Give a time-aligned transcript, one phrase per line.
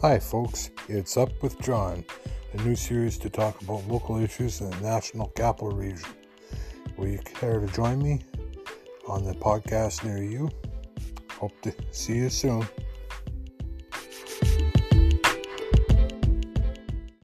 [0.00, 0.70] Hi, folks.
[0.88, 2.04] It's Up with John,
[2.52, 6.08] a new series to talk about local issues in the National Capital Region.
[6.96, 8.20] Will you care to join me
[9.08, 10.50] on the podcast near you?
[11.32, 12.64] Hope to see you soon.